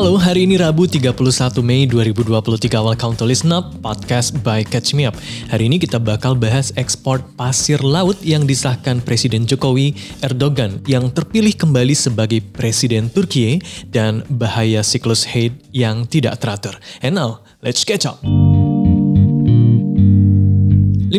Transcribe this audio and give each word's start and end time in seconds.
Halo, 0.00 0.16
hari 0.16 0.48
ini 0.48 0.56
Rabu 0.56 0.88
31 0.88 1.12
Mei 1.60 1.84
2023. 1.84 2.72
Welcome 2.72 3.20
to 3.20 3.28
Listen 3.28 3.52
Up, 3.52 3.68
podcast 3.84 4.32
by 4.40 4.64
Catch 4.64 4.96
Me 4.96 5.04
Up. 5.04 5.12
Hari 5.52 5.68
ini 5.68 5.76
kita 5.76 6.00
bakal 6.00 6.40
bahas 6.40 6.72
ekspor 6.72 7.20
pasir 7.36 7.84
laut 7.84 8.16
yang 8.24 8.48
disahkan 8.48 9.04
Presiden 9.04 9.44
Jokowi 9.44 9.92
Erdogan 10.24 10.80
yang 10.88 11.12
terpilih 11.12 11.52
kembali 11.52 11.92
sebagai 11.92 12.40
Presiden 12.40 13.12
Turki 13.12 13.60
dan 13.92 14.24
bahaya 14.32 14.80
siklus 14.80 15.28
hate 15.28 15.60
yang 15.68 16.08
tidak 16.08 16.40
teratur. 16.40 16.80
And 17.04 17.20
now, 17.20 17.44
let's 17.60 17.84
catch 17.84 18.08
up. 18.08 18.24
15 18.24 21.12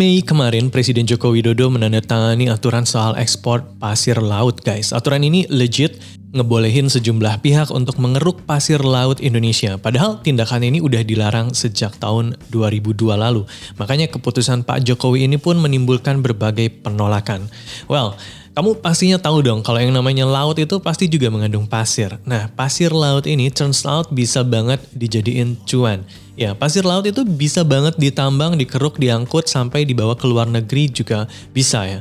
Mei 0.00 0.24
kemarin 0.24 0.72
Presiden 0.72 1.04
Joko 1.04 1.36
Widodo 1.36 1.68
menandatangani 1.68 2.48
aturan 2.48 2.88
soal 2.88 3.20
ekspor 3.20 3.68
pasir 3.76 4.16
laut 4.16 4.64
guys. 4.64 4.96
Aturan 4.96 5.28
ini 5.28 5.44
legit 5.52 6.23
ngebolehin 6.34 6.90
sejumlah 6.90 7.38
pihak 7.40 7.70
untuk 7.70 8.02
mengeruk 8.02 8.42
pasir 8.42 8.82
laut 8.82 9.22
Indonesia. 9.22 9.78
Padahal 9.78 10.18
tindakan 10.18 10.66
ini 10.66 10.82
udah 10.82 11.06
dilarang 11.06 11.54
sejak 11.54 11.94
tahun 12.02 12.34
2002 12.50 13.14
lalu. 13.14 13.46
Makanya 13.78 14.10
keputusan 14.10 14.66
Pak 14.66 14.82
Jokowi 14.82 15.30
ini 15.30 15.38
pun 15.38 15.62
menimbulkan 15.62 16.18
berbagai 16.18 16.82
penolakan. 16.82 17.46
Well, 17.86 18.18
kamu 18.54 18.82
pastinya 18.82 19.18
tahu 19.18 19.42
dong 19.42 19.66
kalau 19.66 19.82
yang 19.82 19.90
namanya 19.90 20.26
laut 20.26 20.58
itu 20.58 20.78
pasti 20.82 21.10
juga 21.10 21.30
mengandung 21.30 21.70
pasir. 21.70 22.18
Nah, 22.22 22.50
pasir 22.54 22.90
laut 22.90 23.26
ini 23.26 23.50
turns 23.50 23.86
out 23.86 24.10
bisa 24.10 24.42
banget 24.42 24.78
dijadiin 24.94 25.58
cuan. 25.66 26.02
Ya, 26.34 26.54
pasir 26.54 26.82
laut 26.82 27.06
itu 27.06 27.22
bisa 27.22 27.62
banget 27.62 27.94
ditambang, 27.94 28.58
dikeruk, 28.58 28.98
diangkut 28.98 29.46
sampai 29.46 29.86
dibawa 29.86 30.18
ke 30.18 30.26
luar 30.26 30.50
negeri 30.50 30.90
juga 30.90 31.30
bisa 31.54 31.86
ya. 31.86 32.00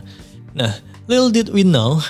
Nah, 0.54 0.74
little 1.10 1.34
did 1.34 1.50
we 1.50 1.66
know, 1.66 2.02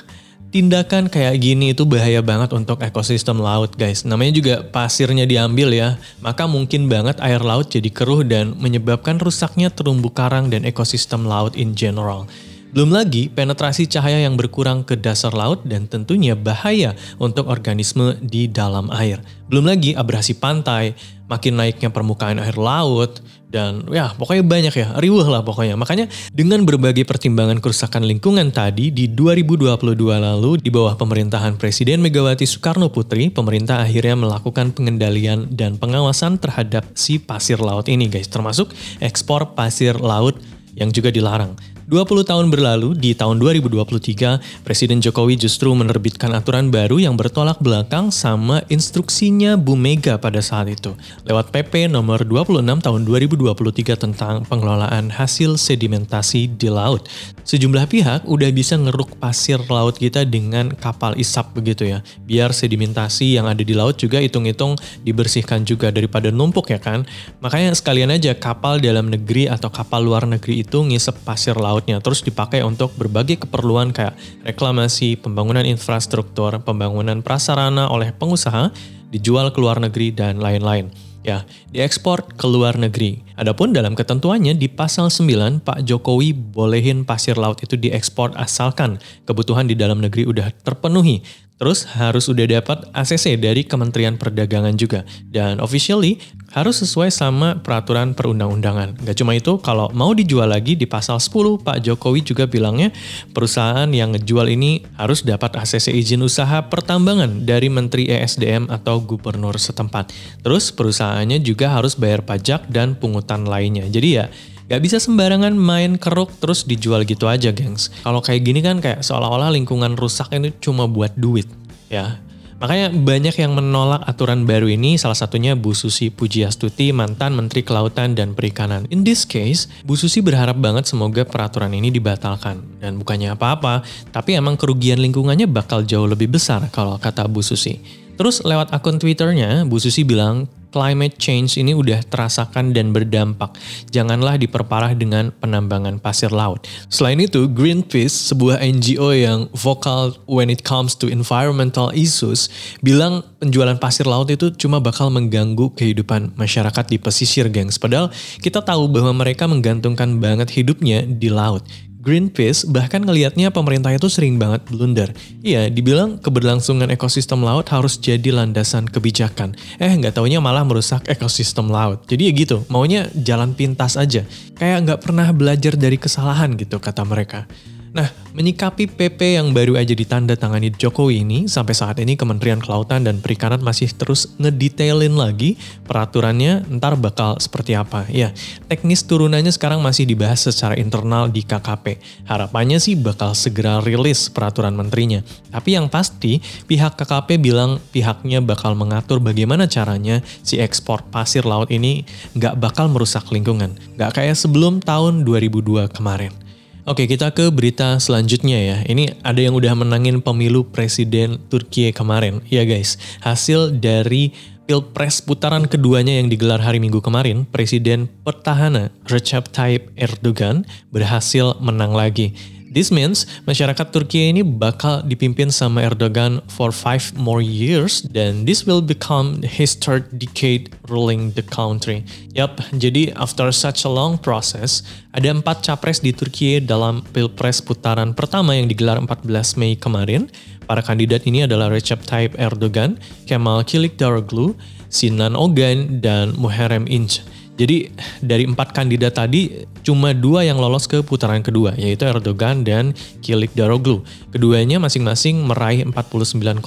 tindakan 0.54 1.10
kayak 1.10 1.42
gini 1.42 1.74
itu 1.74 1.82
bahaya 1.82 2.22
banget 2.22 2.54
untuk 2.54 2.78
ekosistem 2.86 3.42
laut 3.42 3.74
guys. 3.74 4.06
Namanya 4.06 4.38
juga 4.38 4.56
pasirnya 4.62 5.26
diambil 5.26 5.74
ya, 5.74 5.98
maka 6.22 6.46
mungkin 6.46 6.86
banget 6.86 7.18
air 7.26 7.42
laut 7.42 7.74
jadi 7.74 7.90
keruh 7.90 8.22
dan 8.22 8.54
menyebabkan 8.62 9.18
rusaknya 9.18 9.74
terumbu 9.74 10.14
karang 10.14 10.54
dan 10.54 10.62
ekosistem 10.62 11.26
laut 11.26 11.58
in 11.58 11.74
general. 11.74 12.30
Belum 12.74 12.90
lagi 12.90 13.30
penetrasi 13.30 13.86
cahaya 13.86 14.26
yang 14.26 14.34
berkurang 14.34 14.82
ke 14.82 14.98
dasar 14.98 15.30
laut 15.38 15.62
dan 15.62 15.86
tentunya 15.86 16.34
bahaya 16.34 16.98
untuk 17.22 17.46
organisme 17.46 18.18
di 18.18 18.50
dalam 18.50 18.90
air. 18.90 19.22
Belum 19.46 19.70
lagi 19.70 19.94
abrasi 19.94 20.42
pantai, 20.42 20.98
makin 21.30 21.54
naiknya 21.54 21.94
permukaan 21.94 22.42
air 22.42 22.58
laut, 22.58 23.22
dan 23.54 23.86
ya 23.94 24.18
pokoknya 24.18 24.42
banyak 24.42 24.74
ya, 24.74 24.88
riuh 24.98 25.22
lah 25.22 25.46
pokoknya. 25.46 25.78
Makanya 25.78 26.10
dengan 26.34 26.66
berbagai 26.66 27.06
pertimbangan 27.06 27.62
kerusakan 27.62 28.10
lingkungan 28.10 28.50
tadi 28.50 28.90
di 28.90 29.06
2022 29.06 29.78
lalu 30.18 30.58
di 30.58 30.74
bawah 30.74 30.98
pemerintahan 30.98 31.62
Presiden 31.62 32.02
Megawati 32.02 32.50
Soekarno 32.50 32.90
Putri, 32.90 33.30
pemerintah 33.30 33.86
akhirnya 33.86 34.18
melakukan 34.18 34.74
pengendalian 34.74 35.46
dan 35.54 35.78
pengawasan 35.78 36.42
terhadap 36.42 36.90
si 36.98 37.22
pasir 37.22 37.62
laut 37.62 37.86
ini 37.86 38.10
guys, 38.10 38.26
termasuk 38.26 38.74
ekspor 38.98 39.54
pasir 39.54 39.94
laut 40.02 40.42
yang 40.74 40.90
juga 40.90 41.14
dilarang. 41.14 41.54
20 41.94 42.26
tahun 42.26 42.50
berlalu, 42.50 42.98
di 42.98 43.14
tahun 43.14 43.38
2023, 43.38 44.66
Presiden 44.66 44.98
Jokowi 44.98 45.38
justru 45.38 45.70
menerbitkan 45.78 46.34
aturan 46.34 46.74
baru 46.74 46.98
yang 46.98 47.14
bertolak 47.14 47.62
belakang 47.62 48.10
sama 48.10 48.66
instruksinya 48.66 49.54
Bu 49.62 49.78
Mega 49.78 50.18
pada 50.18 50.42
saat 50.42 50.74
itu. 50.74 50.98
Lewat 51.30 51.54
PP 51.54 51.94
nomor 51.94 52.26
26 52.26 52.66
tahun 52.82 53.06
2023 53.06 53.94
tentang 53.94 54.42
pengelolaan 54.42 55.14
hasil 55.14 55.62
sedimentasi 55.62 56.58
di 56.58 56.74
laut. 56.74 57.06
Sejumlah 57.46 57.86
pihak 57.86 58.26
udah 58.26 58.50
bisa 58.50 58.74
ngeruk 58.74 59.14
pasir 59.22 59.62
laut 59.70 59.94
kita 59.94 60.26
dengan 60.26 60.74
kapal 60.74 61.14
isap 61.22 61.54
begitu 61.54 61.86
ya. 61.86 62.02
Biar 62.26 62.58
sedimentasi 62.58 63.38
yang 63.38 63.46
ada 63.46 63.62
di 63.62 63.78
laut 63.78 64.02
juga 64.02 64.18
hitung-hitung 64.18 64.82
dibersihkan 65.06 65.62
juga 65.62 65.94
daripada 65.94 66.34
numpuk 66.34 66.74
ya 66.74 66.82
kan. 66.82 67.06
Makanya 67.38 67.78
sekalian 67.78 68.10
aja 68.10 68.34
kapal 68.34 68.82
dalam 68.82 69.14
negeri 69.14 69.46
atau 69.46 69.70
kapal 69.70 70.02
luar 70.02 70.26
negeri 70.26 70.66
itu 70.66 70.82
ngisep 70.82 71.22
pasir 71.22 71.54
laut 71.54 71.83
terus 71.84 72.24
dipakai 72.24 72.64
untuk 72.64 72.96
berbagai 72.96 73.44
keperluan 73.44 73.92
kayak 73.92 74.16
reklamasi, 74.48 75.20
pembangunan 75.20 75.68
infrastruktur, 75.68 76.64
pembangunan 76.64 77.20
prasarana 77.20 77.92
oleh 77.92 78.16
pengusaha, 78.16 78.72
dijual 79.12 79.52
ke 79.52 79.60
luar 79.60 79.84
negeri 79.84 80.16
dan 80.16 80.40
lain-lain. 80.40 80.90
Ya, 81.24 81.48
diekspor 81.72 82.36
ke 82.36 82.44
luar 82.44 82.76
negeri. 82.76 83.24
Adapun 83.40 83.72
dalam 83.72 83.96
ketentuannya 83.96 84.60
di 84.60 84.68
pasal 84.68 85.08
9 85.08 85.64
Pak 85.64 85.88
Jokowi 85.88 86.36
bolehin 86.36 87.08
pasir 87.08 87.40
laut 87.40 87.64
itu 87.64 87.80
diekspor 87.80 88.36
asalkan 88.36 89.00
kebutuhan 89.24 89.64
di 89.64 89.72
dalam 89.72 90.04
negeri 90.04 90.28
udah 90.28 90.52
terpenuhi 90.68 91.24
Terus 91.64 91.88
harus 91.96 92.28
udah 92.28 92.44
dapat 92.60 92.92
ACC 92.92 93.40
dari 93.40 93.64
Kementerian 93.64 94.20
Perdagangan 94.20 94.76
juga. 94.76 95.08
Dan 95.32 95.64
officially 95.64 96.20
harus 96.54 96.86
sesuai 96.86 97.10
sama 97.10 97.58
peraturan 97.60 98.14
perundang-undangan. 98.14 99.02
Gak 99.02 99.18
cuma 99.18 99.34
itu, 99.34 99.58
kalau 99.60 99.90
mau 99.90 100.14
dijual 100.14 100.54
lagi 100.54 100.78
di 100.78 100.86
pasal 100.86 101.18
10, 101.18 101.66
Pak 101.66 101.82
Jokowi 101.82 102.22
juga 102.22 102.46
bilangnya 102.46 102.94
perusahaan 103.34 103.90
yang 103.90 104.14
ngejual 104.14 104.54
ini 104.54 104.86
harus 104.96 105.26
dapat 105.26 105.58
ACC 105.58 105.90
izin 105.98 106.22
usaha 106.22 106.70
pertambangan 106.70 107.42
dari 107.42 107.74
Menteri 107.74 108.06
ESDM 108.08 108.70
atau 108.70 109.02
gubernur 109.02 109.58
setempat. 109.58 110.14
Terus 110.46 110.70
perusahaannya 110.70 111.42
juga 111.42 111.74
harus 111.74 111.98
bayar 111.98 112.22
pajak 112.22 112.70
dan 112.70 112.94
pungutan 112.94 113.50
lainnya. 113.50 113.90
Jadi 113.90 114.10
ya 114.14 114.26
Gak 114.64 114.80
bisa 114.80 114.96
sembarangan 114.96 115.52
main 115.60 116.00
keruk 116.00 116.40
terus 116.40 116.64
dijual 116.64 117.04
gitu 117.04 117.28
aja, 117.28 117.52
gengs. 117.52 117.92
Kalau 118.00 118.24
kayak 118.24 118.42
gini 118.48 118.64
kan 118.64 118.80
kayak 118.80 119.04
seolah-olah 119.04 119.52
lingkungan 119.52 120.00
rusak 120.00 120.32
ini 120.32 120.56
cuma 120.64 120.88
buat 120.88 121.12
duit, 121.20 121.52
ya. 121.92 122.24
Makanya 122.64 122.96
banyak 122.96 123.36
yang 123.44 123.60
menolak 123.60 124.08
aturan 124.08 124.48
baru 124.48 124.72
ini, 124.72 124.96
salah 124.96 125.20
satunya 125.20 125.52
Bu 125.52 125.76
Susi 125.76 126.08
Pujiastuti, 126.08 126.96
mantan 126.96 127.36
Menteri 127.36 127.60
Kelautan 127.60 128.16
dan 128.16 128.32
Perikanan. 128.40 128.88
In 128.88 129.04
this 129.04 129.28
case, 129.28 129.68
Bu 129.84 130.00
Susi 130.00 130.24
berharap 130.24 130.56
banget 130.56 130.88
semoga 130.88 131.28
peraturan 131.28 131.76
ini 131.76 131.92
dibatalkan. 131.92 132.80
Dan 132.80 133.04
bukannya 133.04 133.36
apa-apa, 133.36 133.84
tapi 134.16 134.40
emang 134.40 134.56
kerugian 134.56 135.04
lingkungannya 135.04 135.44
bakal 135.44 135.84
jauh 135.84 136.08
lebih 136.08 136.32
besar 136.32 136.64
kalau 136.72 136.96
kata 136.96 137.28
Bu 137.28 137.44
Susi. 137.44 137.84
Terus 138.16 138.40
lewat 138.48 138.72
akun 138.72 138.96
Twitternya, 138.96 139.68
Bu 139.68 139.84
Susi 139.84 140.08
bilang, 140.08 140.48
climate 140.74 141.22
change 141.22 141.62
ini 141.62 141.78
udah 141.78 142.02
terasakan 142.10 142.74
dan 142.74 142.90
berdampak. 142.90 143.54
Janganlah 143.94 144.42
diperparah 144.42 144.98
dengan 144.98 145.30
penambangan 145.38 146.02
pasir 146.02 146.34
laut. 146.34 146.66
Selain 146.90 147.22
itu, 147.22 147.46
Greenpeace, 147.46 148.34
sebuah 148.34 148.58
NGO 148.58 149.14
yang 149.14 149.54
vokal 149.54 150.18
when 150.26 150.50
it 150.50 150.66
comes 150.66 150.98
to 150.98 151.06
environmental 151.06 151.94
issues, 151.94 152.50
bilang 152.82 153.22
penjualan 153.38 153.78
pasir 153.78 154.10
laut 154.10 154.34
itu 154.34 154.50
cuma 154.58 154.82
bakal 154.82 155.14
mengganggu 155.14 155.70
kehidupan 155.78 156.34
masyarakat 156.34 156.90
di 156.90 156.98
pesisir, 156.98 157.46
gengs. 157.54 157.78
Padahal 157.78 158.10
kita 158.42 158.66
tahu 158.66 158.90
bahwa 158.90 159.14
mereka 159.14 159.46
menggantungkan 159.46 160.18
banget 160.18 160.50
hidupnya 160.50 161.06
di 161.06 161.30
laut. 161.30 161.62
Greenpeace 162.04 162.68
bahkan 162.68 163.00
ngelihatnya 163.00 163.48
pemerintah 163.56 163.96
itu 163.96 164.12
sering 164.12 164.36
banget 164.36 164.68
blunder. 164.68 165.16
Iya, 165.40 165.72
dibilang 165.72 166.20
keberlangsungan 166.20 166.92
ekosistem 166.92 167.40
laut 167.40 167.72
harus 167.72 167.96
jadi 167.96 168.36
landasan 168.36 168.92
kebijakan. 168.92 169.56
Eh, 169.80 169.88
nggak 169.88 170.20
taunya 170.20 170.44
malah 170.44 170.68
merusak 170.68 171.08
ekosistem 171.08 171.72
laut. 171.72 172.04
Jadi 172.12 172.28
ya 172.28 172.32
gitu, 172.36 172.58
maunya 172.68 173.08
jalan 173.16 173.56
pintas 173.56 173.96
aja. 173.96 174.28
Kayak 174.60 174.78
nggak 174.84 175.00
pernah 175.00 175.32
belajar 175.32 175.80
dari 175.80 175.96
kesalahan 175.96 176.60
gitu 176.60 176.76
kata 176.84 177.08
mereka. 177.08 177.48
Nah, 177.94 178.10
menyikapi 178.34 178.90
PP 178.90 179.38
yang 179.38 179.54
baru 179.54 179.78
aja 179.78 179.94
ditanda 179.94 180.34
tangani 180.34 180.74
Jokowi 180.74 181.22
ini, 181.22 181.46
sampai 181.46 181.78
saat 181.78 182.02
ini 182.02 182.18
Kementerian 182.18 182.58
Kelautan 182.58 183.06
dan 183.06 183.22
Perikanan 183.22 183.62
masih 183.62 183.94
terus 183.94 184.34
ngedetailin 184.42 185.14
lagi 185.14 185.62
peraturannya 185.86 186.66
ntar 186.82 186.98
bakal 186.98 187.38
seperti 187.38 187.78
apa. 187.78 188.10
Ya, 188.10 188.34
teknis 188.66 189.06
turunannya 189.06 189.54
sekarang 189.54 189.78
masih 189.86 190.10
dibahas 190.10 190.42
secara 190.42 190.74
internal 190.74 191.30
di 191.30 191.46
KKP. 191.46 192.02
Harapannya 192.26 192.82
sih 192.82 192.98
bakal 192.98 193.38
segera 193.38 193.78
rilis 193.78 194.26
peraturan 194.26 194.74
menterinya. 194.74 195.22
Tapi 195.54 195.78
yang 195.78 195.86
pasti, 195.86 196.42
pihak 196.66 196.98
KKP 196.98 197.38
bilang 197.38 197.78
pihaknya 197.94 198.42
bakal 198.42 198.74
mengatur 198.74 199.22
bagaimana 199.22 199.70
caranya 199.70 200.26
si 200.42 200.58
ekspor 200.58 201.06
pasir 201.14 201.46
laut 201.46 201.70
ini 201.70 202.10
nggak 202.34 202.58
bakal 202.58 202.90
merusak 202.90 203.30
lingkungan. 203.30 203.78
Nggak 204.02 204.18
kayak 204.18 204.34
sebelum 204.34 204.82
tahun 204.82 205.22
2002 205.30 205.94
kemarin. 205.94 206.43
Oke, 206.84 207.08
kita 207.08 207.32
ke 207.32 207.48
berita 207.48 207.96
selanjutnya 207.96 208.60
ya. 208.60 208.78
Ini 208.84 209.16
ada 209.24 209.40
yang 209.40 209.56
udah 209.56 209.72
menangin 209.72 210.20
pemilu 210.20 210.68
presiden 210.68 211.40
Turki 211.48 211.88
kemarin. 211.96 212.44
Ya 212.52 212.68
guys, 212.68 213.00
hasil 213.24 213.80
dari 213.80 214.36
Pilpres 214.68 215.24
putaran 215.24 215.64
keduanya 215.64 216.20
yang 216.20 216.28
digelar 216.28 216.60
hari 216.60 216.84
Minggu 216.84 217.00
kemarin, 217.00 217.48
Presiden 217.48 218.12
Petahana 218.28 218.92
Recep 219.08 219.48
Tayyip 219.48 219.96
Erdogan 219.96 220.68
berhasil 220.92 221.56
menang 221.64 221.96
lagi. 221.96 222.36
This 222.74 222.90
means 222.90 223.30
masyarakat 223.46 223.94
Turki 223.94 224.34
ini 224.34 224.42
bakal 224.42 225.06
dipimpin 225.06 225.54
sama 225.54 225.86
Erdogan 225.86 226.42
for 226.50 226.74
five 226.74 227.14
more 227.14 227.38
years 227.38 228.02
dan 228.02 228.50
this 228.50 228.66
will 228.66 228.82
become 228.82 229.46
his 229.46 229.78
third 229.78 230.10
decade 230.18 230.74
ruling 230.90 231.38
the 231.38 231.46
country. 231.46 232.02
Yap, 232.34 232.58
jadi 232.74 233.14
after 233.14 233.54
such 233.54 233.86
a 233.86 233.92
long 233.94 234.18
process, 234.18 234.82
ada 235.14 235.30
empat 235.30 235.62
capres 235.62 236.02
di 236.02 236.18
Turki 236.18 236.58
dalam 236.58 237.06
pilpres 237.14 237.62
putaran 237.62 238.18
pertama 238.18 238.58
yang 238.58 238.66
digelar 238.66 238.98
14 238.98 239.22
Mei 239.62 239.78
kemarin. 239.78 240.34
Para 240.66 240.82
kandidat 240.82 241.30
ini 241.30 241.46
adalah 241.46 241.70
Recep 241.70 242.02
Tayyip 242.02 242.42
Erdogan, 242.42 242.98
Kemal 243.30 243.70
Kılıçdaroğlu, 243.70 244.58
Sinan 244.90 245.38
Ogan, 245.38 246.02
dan 246.02 246.34
Muharrem 246.42 246.90
İnce. 246.90 247.22
Jadi 247.54 247.94
dari 248.18 248.50
empat 248.50 248.74
kandidat 248.74 249.14
tadi 249.14 249.70
cuma 249.86 250.10
dua 250.16 250.42
yang 250.42 250.58
lolos 250.58 250.90
ke 250.90 251.06
putaran 251.06 251.46
kedua 251.46 251.78
yaitu 251.78 252.02
Erdogan 252.08 252.66
dan 252.66 252.98
Kilik 253.22 253.54
Daroglu. 253.54 254.02
Keduanya 254.34 254.82
masing-masing 254.82 255.46
meraih 255.46 255.86
49,5% 255.86 256.66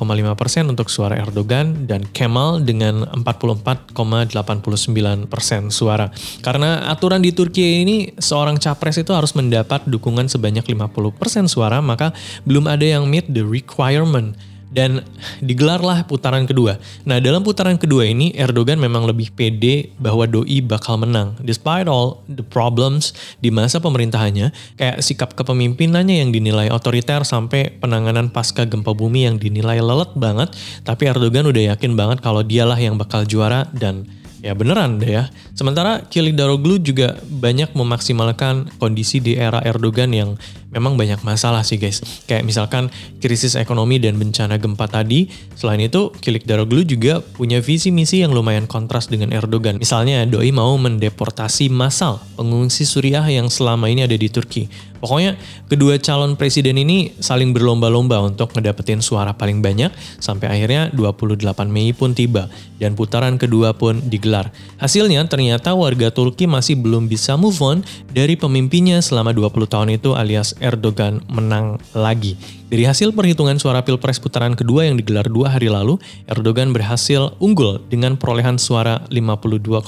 untuk 0.70 0.86
suara 0.86 1.18
Erdogan 1.18 1.90
dan 1.90 2.06
Kemal 2.14 2.62
dengan 2.62 3.02
44,89% 3.18 3.96
suara. 5.74 6.06
Karena 6.38 6.86
aturan 6.86 7.18
di 7.18 7.34
Turki 7.34 7.82
ini 7.82 8.14
seorang 8.14 8.62
capres 8.62 9.02
itu 9.02 9.10
harus 9.10 9.34
mendapat 9.34 9.82
dukungan 9.90 10.30
sebanyak 10.30 10.62
50% 10.62 11.50
suara 11.50 11.82
maka 11.82 12.14
belum 12.46 12.70
ada 12.70 12.86
yang 12.86 13.10
meet 13.10 13.26
the 13.26 13.42
requirement 13.42 14.38
dan 14.76 15.00
digelarlah 15.40 16.04
putaran 16.04 16.44
kedua. 16.44 16.76
Nah, 17.08 17.16
dalam 17.16 17.40
putaran 17.40 17.80
kedua 17.80 18.04
ini 18.04 18.36
Erdogan 18.36 18.76
memang 18.76 19.08
lebih 19.08 19.32
pede 19.32 19.88
bahwa 19.96 20.28
doi 20.28 20.60
bakal 20.60 21.00
menang. 21.00 21.32
Despite 21.40 21.88
all 21.88 22.20
the 22.28 22.44
problems 22.44 23.16
di 23.40 23.48
masa 23.48 23.80
pemerintahannya, 23.80 24.52
kayak 24.76 25.00
sikap 25.00 25.32
kepemimpinannya 25.32 26.20
yang 26.20 26.28
dinilai 26.28 26.68
otoriter 26.68 27.24
sampai 27.24 27.72
penanganan 27.80 28.28
pasca 28.28 28.68
gempa 28.68 28.92
bumi 28.92 29.24
yang 29.24 29.40
dinilai 29.40 29.80
lelet 29.80 30.12
banget, 30.12 30.52
tapi 30.84 31.08
Erdogan 31.08 31.48
udah 31.48 31.72
yakin 31.72 31.96
banget 31.96 32.20
kalau 32.20 32.44
dialah 32.44 32.76
yang 32.76 33.00
bakal 33.00 33.24
juara 33.24 33.64
dan 33.72 34.04
Ya 34.46 34.54
beneran 34.54 35.02
deh 35.02 35.10
ya. 35.10 35.26
Sementara 35.58 36.06
Kilik 36.06 36.36
Daroglu 36.36 36.78
juga 36.78 37.18
banyak 37.24 37.74
memaksimalkan 37.74 38.70
kondisi 38.78 39.18
di 39.18 39.34
era 39.34 39.58
Erdogan 39.64 40.14
yang 40.14 40.38
memang 40.70 40.98
banyak 40.98 41.22
masalah 41.22 41.62
sih 41.62 41.78
guys. 41.78 42.02
Kayak 42.26 42.46
misalkan 42.46 42.90
krisis 43.22 43.54
ekonomi 43.54 43.98
dan 44.02 44.18
bencana 44.18 44.58
gempa 44.58 44.86
tadi. 44.90 45.30
Selain 45.54 45.80
itu, 45.80 46.12
Kilik 46.20 46.44
Daroglu 46.44 46.82
juga 46.82 47.22
punya 47.22 47.62
visi 47.62 47.94
misi 47.94 48.20
yang 48.22 48.34
lumayan 48.34 48.68
kontras 48.68 49.06
dengan 49.08 49.32
Erdogan. 49.32 49.78
Misalnya, 49.80 50.26
Doi 50.26 50.50
mau 50.52 50.74
mendeportasi 50.76 51.70
massal 51.72 52.20
pengungsi 52.36 52.84
Suriah 52.84 53.24
yang 53.26 53.48
selama 53.48 53.88
ini 53.88 54.04
ada 54.04 54.14
di 54.14 54.28
Turki. 54.28 54.68
Pokoknya 54.96 55.36
kedua 55.68 56.00
calon 56.00 56.34
presiden 56.34 56.80
ini 56.80 57.14
saling 57.20 57.52
berlomba-lomba 57.52 58.20
untuk 58.24 58.56
ngedapetin 58.56 59.04
suara 59.04 59.36
paling 59.36 59.60
banyak 59.60 59.92
sampai 60.18 60.48
akhirnya 60.48 60.88
28 60.90 61.46
Mei 61.68 61.92
pun 61.92 62.16
tiba 62.16 62.48
dan 62.80 62.96
putaran 62.96 63.36
kedua 63.36 63.76
pun 63.76 64.00
digelar. 64.08 64.50
Hasilnya 64.80 65.22
ternyata 65.28 65.76
warga 65.76 66.08
Turki 66.10 66.48
masih 66.48 66.80
belum 66.80 67.06
bisa 67.06 67.36
move 67.36 67.60
on 67.60 67.84
dari 68.10 68.34
pemimpinnya 68.34 69.04
selama 69.04 69.36
20 69.36 69.68
tahun 69.68 69.88
itu 69.94 70.16
alias 70.16 70.55
Erdogan 70.58 71.20
menang 71.28 71.76
lagi. 71.92 72.36
Dari 72.66 72.82
hasil 72.82 73.14
perhitungan 73.14 73.62
suara 73.62 73.86
Pilpres 73.86 74.18
putaran 74.18 74.58
kedua 74.58 74.90
yang 74.90 74.98
digelar 74.98 75.30
dua 75.30 75.54
hari 75.54 75.70
lalu, 75.70 76.02
Erdogan 76.26 76.74
berhasil 76.74 77.38
unggul 77.38 77.78
dengan 77.86 78.18
perolehan 78.18 78.58
suara 78.58 79.06
52,14 79.06 79.86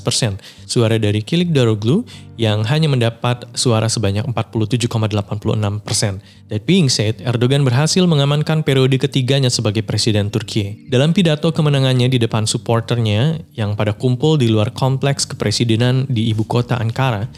persen. 0.00 0.32
Suara 0.64 0.96
dari 0.96 1.20
Kilik 1.20 1.52
Daroglu 1.52 2.08
yang 2.40 2.64
hanya 2.64 2.88
mendapat 2.88 3.44
suara 3.52 3.92
sebanyak 3.92 4.24
47,86 4.32 5.84
persen. 5.84 6.24
That 6.48 6.64
being 6.64 6.88
said, 6.88 7.20
Erdogan 7.20 7.68
berhasil 7.68 8.00
mengamankan 8.08 8.64
periode 8.64 8.96
ketiganya 8.96 9.52
sebagai 9.52 9.84
presiden 9.84 10.32
Turki. 10.32 10.88
Dalam 10.88 11.12
pidato 11.12 11.52
kemenangannya 11.52 12.08
di 12.08 12.16
depan 12.16 12.48
supporternya 12.48 13.44
yang 13.52 13.76
pada 13.76 13.92
kumpul 13.92 14.40
di 14.40 14.48
luar 14.48 14.72
kompleks 14.72 15.28
kepresidenan 15.28 16.08
di 16.08 16.32
ibu 16.32 16.48
kota 16.48 16.80
Ankara, 16.80 17.28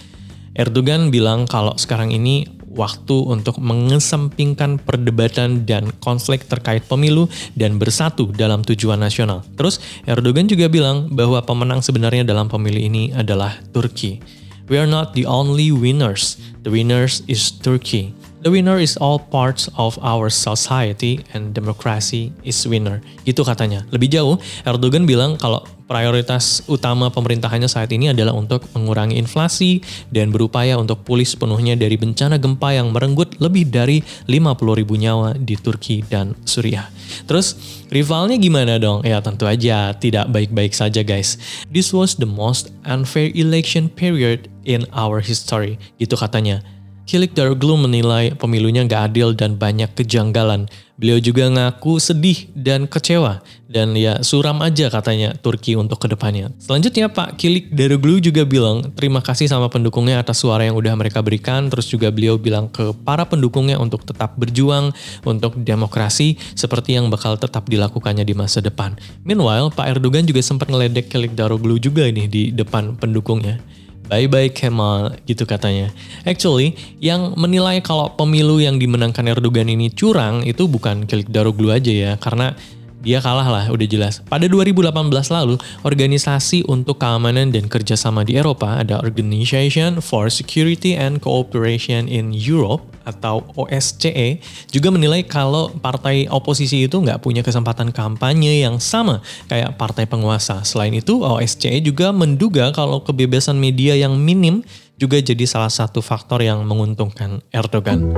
Erdogan 0.58 1.14
bilang 1.14 1.46
kalau 1.46 1.78
sekarang 1.78 2.10
ini 2.10 2.57
waktu 2.72 3.16
untuk 3.24 3.56
mengesampingkan 3.60 4.80
perdebatan 4.82 5.64
dan 5.64 5.88
konflik 6.04 6.44
terkait 6.44 6.84
pemilu 6.84 7.28
dan 7.56 7.80
bersatu 7.80 8.28
dalam 8.34 8.60
tujuan 8.64 9.00
nasional. 9.00 9.44
Terus 9.56 9.80
Erdogan 10.04 10.48
juga 10.48 10.68
bilang 10.68 11.08
bahwa 11.12 11.40
pemenang 11.44 11.80
sebenarnya 11.80 12.24
dalam 12.24 12.50
pemilu 12.50 12.78
ini 12.78 13.10
adalah 13.16 13.56
Turki. 13.72 14.20
We 14.68 14.76
are 14.76 14.88
not 14.88 15.16
the 15.16 15.24
only 15.24 15.72
winners. 15.72 16.36
The 16.60 16.68
winners 16.68 17.24
is 17.24 17.48
Turkey. 17.48 18.12
The 18.44 18.52
winner 18.52 18.78
is 18.78 18.94
all 19.00 19.18
parts 19.18 19.66
of 19.74 19.98
our 19.98 20.30
society 20.30 21.26
and 21.34 21.56
democracy 21.56 22.30
is 22.46 22.60
winner. 22.68 23.02
Gitu 23.26 23.42
katanya. 23.42 23.82
Lebih 23.90 24.12
jauh, 24.12 24.36
Erdogan 24.62 25.08
bilang 25.08 25.40
kalau 25.40 25.64
prioritas 25.88 26.60
utama 26.68 27.08
pemerintahannya 27.08 27.66
saat 27.66 27.88
ini 27.90 28.12
adalah 28.12 28.36
untuk 28.36 28.68
mengurangi 28.76 29.16
inflasi 29.16 29.80
dan 30.12 30.28
berupaya 30.28 30.76
untuk 30.76 31.02
pulih 31.02 31.24
sepenuhnya 31.24 31.74
dari 31.74 31.96
bencana 31.96 32.36
gempa 32.36 32.76
yang 32.76 32.92
merenggut 32.92 33.40
lebih 33.40 33.66
dari 33.72 34.04
50 34.28 34.78
ribu 34.84 34.94
nyawa 35.00 35.34
di 35.34 35.56
Turki 35.56 36.04
dan 36.04 36.36
Suriah. 36.44 36.92
Terus 37.24 37.56
rivalnya 37.88 38.36
gimana 38.36 38.76
dong? 38.76 39.02
Ya 39.02 39.18
tentu 39.24 39.48
aja 39.48 39.96
tidak 39.96 40.28
baik-baik 40.28 40.76
saja 40.76 41.00
guys. 41.00 41.40
This 41.72 41.96
was 41.96 42.20
the 42.20 42.28
most 42.28 42.68
unfair 42.84 43.32
election 43.32 43.88
period 43.88 44.52
in 44.68 44.84
our 44.92 45.24
history. 45.24 45.80
Gitu 45.96 46.14
katanya. 46.14 46.60
Kilik 47.08 47.32
Daroglu 47.32 47.80
menilai 47.80 48.36
pemilunya 48.36 48.84
nggak 48.84 49.02
adil 49.08 49.32
dan 49.32 49.56
banyak 49.56 49.88
kejanggalan. 49.96 50.68
Beliau 50.98 51.22
juga 51.22 51.46
ngaku 51.46 52.02
sedih 52.02 52.50
dan 52.58 52.90
kecewa. 52.90 53.38
Dan 53.70 53.94
ya 53.94 54.18
suram 54.26 54.58
aja 54.66 54.90
katanya 54.90 55.30
Turki 55.38 55.78
untuk 55.78 56.02
ke 56.02 56.10
depannya. 56.10 56.50
Selanjutnya 56.58 57.06
Pak 57.06 57.38
Kilik 57.38 57.70
Daroglu 57.70 58.18
juga 58.18 58.42
bilang 58.42 58.82
terima 58.98 59.22
kasih 59.22 59.46
sama 59.46 59.70
pendukungnya 59.70 60.18
atas 60.18 60.42
suara 60.42 60.66
yang 60.66 60.74
udah 60.74 60.98
mereka 60.98 61.22
berikan. 61.22 61.70
Terus 61.70 61.86
juga 61.86 62.10
beliau 62.10 62.34
bilang 62.34 62.66
ke 62.66 62.90
para 63.06 63.22
pendukungnya 63.30 63.78
untuk 63.78 64.02
tetap 64.02 64.34
berjuang 64.34 64.90
untuk 65.22 65.54
demokrasi 65.54 66.34
seperti 66.58 66.98
yang 66.98 67.06
bakal 67.14 67.38
tetap 67.38 67.70
dilakukannya 67.70 68.26
di 68.26 68.34
masa 68.34 68.58
depan. 68.58 68.98
Meanwhile, 69.22 69.70
Pak 69.70 69.94
Erdogan 69.94 70.26
juga 70.26 70.42
sempat 70.42 70.66
ngeledek 70.66 71.14
Kilik 71.14 71.38
Daroglu 71.38 71.78
juga 71.78 72.10
nih 72.10 72.26
di 72.26 72.42
depan 72.50 72.98
pendukungnya. 72.98 73.62
Bye-bye 74.08 74.56
Kemal, 74.56 75.20
gitu 75.28 75.44
katanya. 75.44 75.92
Actually, 76.24 76.74
yang 76.98 77.36
menilai 77.36 77.84
kalau 77.84 78.08
pemilu 78.16 78.56
yang 78.58 78.80
dimenangkan 78.80 79.28
Erdogan 79.28 79.68
ini 79.68 79.92
curang 79.92 80.42
itu 80.48 80.64
bukan 80.64 81.04
Kilik 81.04 81.28
Daroglu 81.28 81.68
aja 81.68 81.92
ya, 81.92 82.12
karena 82.16 82.56
dia 82.98 83.22
kalah 83.22 83.46
lah 83.46 83.64
udah 83.70 83.86
jelas. 83.86 84.18
Pada 84.26 84.50
2018 84.50 84.90
lalu, 85.30 85.54
organisasi 85.86 86.66
untuk 86.66 86.98
keamanan 86.98 87.54
dan 87.54 87.70
kerjasama 87.70 88.26
di 88.26 88.34
Eropa 88.34 88.82
ada 88.82 88.98
Organization 88.98 90.02
for 90.02 90.26
Security 90.28 90.98
and 90.98 91.22
Cooperation 91.22 92.10
in 92.10 92.34
Europe 92.34 92.82
atau 93.08 93.40
OSCE 93.56 94.44
juga 94.68 94.92
menilai 94.92 95.24
kalau 95.24 95.72
partai 95.80 96.28
oposisi 96.28 96.84
itu 96.84 97.00
nggak 97.00 97.24
punya 97.24 97.40
kesempatan 97.40 97.88
kampanye 97.88 98.60
yang 98.60 98.76
sama 98.82 99.24
kayak 99.48 99.80
partai 99.80 100.04
penguasa. 100.04 100.60
Selain 100.66 100.92
itu, 100.92 101.24
OSCE 101.24 101.80
juga 101.80 102.12
menduga 102.12 102.68
kalau 102.76 103.00
kebebasan 103.00 103.56
media 103.56 103.96
yang 103.96 104.18
minim 104.20 104.60
juga 104.98 105.22
jadi 105.22 105.46
salah 105.46 105.70
satu 105.70 106.02
faktor 106.02 106.42
yang 106.42 106.66
menguntungkan 106.66 107.40
Erdogan. 107.54 108.10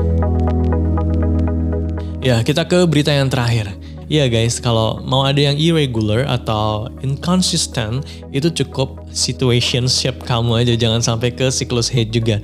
Ya, 2.20 2.44
kita 2.44 2.68
ke 2.68 2.84
berita 2.84 3.12
yang 3.16 3.32
terakhir. 3.32 3.79
Iya 4.10 4.26
guys, 4.26 4.58
kalau 4.58 4.98
mau 5.06 5.22
ada 5.22 5.38
yang 5.38 5.54
irregular 5.54 6.26
atau 6.26 6.90
inconsistent, 6.98 8.02
itu 8.34 8.50
cukup 8.50 8.99
situationship 9.12 10.22
kamu 10.24 10.64
aja, 10.64 10.74
jangan 10.78 11.02
sampai 11.04 11.34
ke 11.34 11.50
siklus 11.52 11.90
hate 11.90 12.10
juga. 12.10 12.38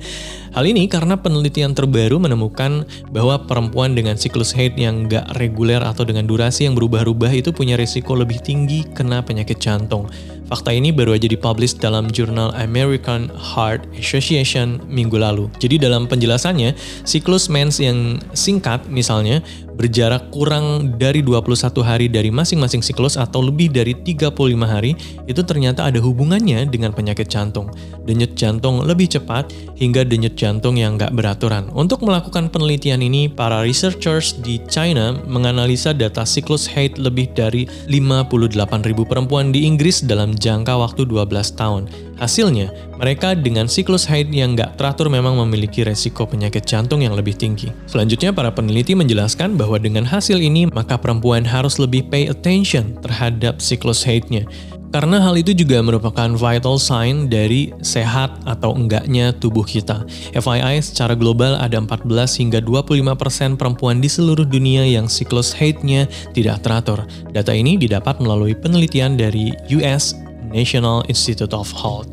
Hal 0.57 0.65
ini 0.65 0.89
karena 0.89 1.13
penelitian 1.13 1.77
terbaru 1.77 2.17
menemukan 2.17 2.81
bahwa 3.13 3.45
perempuan 3.45 3.93
dengan 3.93 4.17
siklus 4.17 4.57
hate 4.57 4.73
yang 4.73 5.05
gak 5.05 5.37
reguler 5.37 5.77
atau 5.85 6.01
dengan 6.01 6.25
durasi 6.25 6.65
yang 6.65 6.73
berubah-ubah 6.73 7.29
itu 7.29 7.53
punya 7.53 7.77
risiko 7.77 8.17
lebih 8.17 8.41
tinggi 8.41 8.81
kena 8.97 9.21
penyakit 9.21 9.61
jantung. 9.61 10.09
Fakta 10.47 10.71
ini 10.71 10.95
baru 10.95 11.13
aja 11.13 11.27
dipublish 11.27 11.75
dalam 11.75 12.07
jurnal 12.07 12.55
American 12.55 13.27
Heart 13.35 13.85
Association 13.99 14.79
minggu 14.87 15.19
lalu. 15.19 15.51
Jadi 15.59 15.75
dalam 15.75 16.07
penjelasannya, 16.07 16.71
siklus 17.03 17.51
mens 17.51 17.83
yang 17.83 18.15
singkat 18.31 18.87
misalnya 18.87 19.43
berjarak 19.77 20.33
kurang 20.33 20.97
dari 20.97 21.21
21 21.21 21.85
hari 21.85 22.09
dari 22.09 22.33
masing-masing 22.33 22.81
siklus 22.81 23.13
atau 23.13 23.45
lebih 23.45 23.69
dari 23.69 23.93
35 23.93 24.33
hari 24.65 24.97
itu 25.29 25.41
ternyata 25.45 25.85
ada 25.85 26.01
hubungannya 26.01 26.56
dengan 26.65 26.89
penyakit 26.95 27.29
jantung. 27.29 27.69
Denyut 28.07 28.33
jantung 28.33 28.81
lebih 28.81 29.05
cepat 29.05 29.53
hingga 29.77 30.01
denyut 30.01 30.33
jantung 30.33 30.81
yang 30.81 30.97
nggak 30.97 31.13
beraturan. 31.13 31.69
Untuk 31.77 32.01
melakukan 32.01 32.49
penelitian 32.49 33.05
ini, 33.05 33.29
para 33.29 33.61
researchers 33.61 34.33
di 34.41 34.57
China 34.65 35.13
menganalisa 35.29 35.93
data 35.93 36.25
siklus 36.25 36.65
haid 36.65 36.97
lebih 36.97 37.29
dari 37.37 37.69
58.000 37.91 39.05
perempuan 39.05 39.53
di 39.53 39.69
Inggris 39.69 40.01
dalam 40.01 40.33
jangka 40.33 40.73
waktu 40.73 41.05
12 41.05 41.59
tahun. 41.59 41.83
Hasilnya, 42.17 42.73
mereka 42.97 43.37
dengan 43.37 43.69
siklus 43.69 44.09
haid 44.09 44.33
yang 44.33 44.57
nggak 44.57 44.73
teratur 44.73 45.05
memang 45.05 45.37
memiliki 45.37 45.85
resiko 45.85 46.25
penyakit 46.25 46.65
jantung 46.65 47.05
yang 47.05 47.13
lebih 47.13 47.37
tinggi. 47.37 47.69
Selanjutnya, 47.85 48.33
para 48.33 48.49
peneliti 48.49 48.97
menjelaskan 48.97 49.53
bahwa 49.53 49.77
dengan 49.77 50.01
hasil 50.01 50.41
ini, 50.41 50.65
maka 50.73 50.97
perempuan 50.97 51.45
harus 51.45 51.77
lebih 51.77 52.09
pay 52.09 52.25
attention 52.25 52.97
terhadap 53.05 53.61
siklus 53.61 54.01
haidnya. 54.01 54.49
Karena 54.91 55.19
hal 55.19 55.35
itu 55.35 55.51
juga 55.51 55.83
merupakan 55.83 56.31
vital 56.31 56.79
sign 56.79 57.27
dari 57.27 57.75
sehat 57.83 58.31
atau 58.47 58.73
enggaknya 58.73 59.35
tubuh 59.35 59.67
kita. 59.67 60.07
FYI, 60.31 60.79
secara 60.79 61.13
global 61.13 61.59
ada 61.59 61.75
14 61.75 62.07
hingga 62.39 62.59
25% 62.63 63.59
perempuan 63.59 63.99
di 63.99 64.07
seluruh 64.07 64.47
dunia 64.47 64.87
yang 64.87 65.11
siklus 65.11 65.51
haidnya 65.51 66.07
tidak 66.31 66.63
teratur. 66.63 67.03
Data 67.35 67.51
ini 67.51 67.75
didapat 67.75 68.23
melalui 68.23 68.55
penelitian 68.55 69.19
dari 69.19 69.51
US 69.75 70.15
National 70.55 71.03
Institute 71.11 71.51
of 71.51 71.67
Health. 71.75 72.07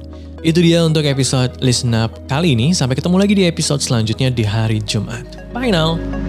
Itu 0.45 0.61
dia 0.61 0.85
untuk 0.85 1.09
episode 1.09 1.57
Listen 1.65 1.97
Up 1.97 2.13
kali 2.29 2.53
ini. 2.53 2.77
Sampai 2.77 3.01
ketemu 3.01 3.17
lagi 3.17 3.33
di 3.33 3.45
episode 3.49 3.81
selanjutnya 3.81 4.29
di 4.29 4.45
hari 4.45 4.85
Jumat. 4.85 5.25
Bye 5.57 5.73
now! 5.73 6.24